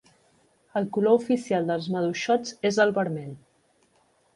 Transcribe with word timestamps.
El 0.81 0.87
color 0.97 1.19
oficial 1.19 1.69
dels 1.73 1.91
Maduixots 1.97 2.59
és 2.73 2.85
el 2.87 2.99
vermell. 3.01 3.41